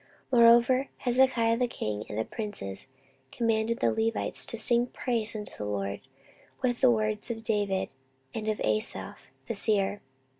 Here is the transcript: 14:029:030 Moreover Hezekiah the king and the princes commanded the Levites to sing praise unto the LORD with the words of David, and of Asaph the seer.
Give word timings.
14:029:030 0.33 0.39
Moreover 0.41 0.87
Hezekiah 0.97 1.57
the 1.57 1.67
king 1.67 2.05
and 2.09 2.17
the 2.17 2.25
princes 2.25 2.87
commanded 3.31 3.79
the 3.81 3.91
Levites 3.93 4.47
to 4.47 4.57
sing 4.57 4.87
praise 4.87 5.35
unto 5.35 5.55
the 5.55 5.65
LORD 5.65 6.01
with 6.63 6.81
the 6.81 6.89
words 6.89 7.29
of 7.29 7.43
David, 7.43 7.89
and 8.33 8.47
of 8.47 8.59
Asaph 8.63 9.27
the 9.45 9.53
seer. 9.53 10.01